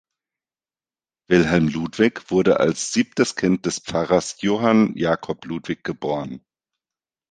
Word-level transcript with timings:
Wilhelm 1.29 1.67
Ludwig 1.67 2.31
wurde 2.31 2.59
als 2.59 2.91
siebtes 2.91 3.35
Kind 3.35 3.67
des 3.67 3.77
Pfarrers 3.81 4.37
Johann 4.41 4.97
Jakob 4.97 5.45
Ludwig 5.45 5.83
geboren. 5.83 6.43